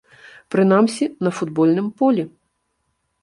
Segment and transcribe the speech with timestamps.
[0.55, 2.23] Прынамсі на футбольным полі.